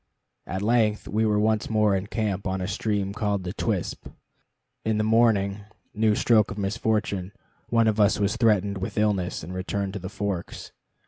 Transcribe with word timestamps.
At 0.47 0.63
length 0.63 1.07
we 1.07 1.27
were 1.27 1.37
once 1.39 1.69
more 1.69 1.95
in 1.95 2.07
camp 2.07 2.47
on 2.47 2.59
a 2.59 2.67
stream 2.67 3.13
named 3.15 3.43
the 3.43 3.53
Twispt. 3.53 4.11
In 4.83 4.97
the 4.97 5.03
morning 5.03 5.59
new 5.93 6.15
stroke 6.15 6.49
of 6.49 6.57
misfortune 6.57 7.33
one 7.69 7.87
of 7.87 7.99
us 7.99 8.19
was 8.19 8.35
threatened 8.35 8.79
with 8.79 8.97
illness, 8.97 9.43
and 9.43 9.53
returned 9.53 9.93
to 9.93 9.99
the 9.99 10.09
Forks. 10.09 10.71